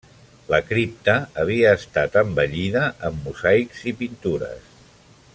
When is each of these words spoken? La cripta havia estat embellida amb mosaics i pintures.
La 0.51 0.59
cripta 0.69 1.13
havia 1.41 1.73
estat 1.79 2.17
embellida 2.23 2.83
amb 3.09 3.27
mosaics 3.27 3.83
i 3.93 3.97
pintures. 4.03 4.73